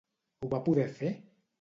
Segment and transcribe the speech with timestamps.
[0.45, 1.15] Ho va poder fer?